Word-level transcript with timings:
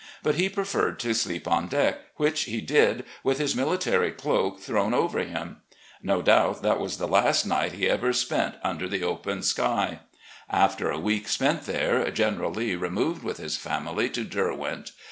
But 0.23 0.33
he 0.33 0.49
pre 0.49 0.63
ferred 0.63 0.97
to 0.97 1.13
sleep 1.13 1.47
on 1.47 1.67
deck, 1.67 1.99
which 2.15 2.45
he 2.45 2.59
did, 2.59 3.05
with 3.23 3.37
his 3.37 3.55
military 3.55 4.09
cloak 4.09 4.59
thrown 4.59 4.95
over 4.95 5.19
him. 5.19 5.57
No 6.01 6.23
doubt 6.23 6.63
that 6.63 6.79
was 6.79 6.97
the 6.97 7.07
last 7.07 7.45
night 7.45 7.73
he 7.73 7.87
ever 7.87 8.11
spent 8.11 8.55
imder 8.63 8.89
the 8.89 9.03
open 9.03 9.43
sky. 9.43 9.99
After 10.49 10.89
a 10.89 10.97
week 10.97 11.27
spent 11.27 11.67
here. 11.67 12.09
General 12.09 12.49
Lee 12.51 12.73
removed, 12.75 13.21
with 13.21 13.37
his 13.37 13.57
family, 13.57 14.09
to 14.09 14.23
"Derwent." 14.23 14.91